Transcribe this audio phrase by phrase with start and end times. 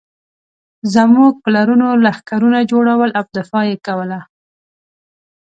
[0.93, 4.19] زموږ پلرونو لښکرونه جوړول او دفاع یې کوله.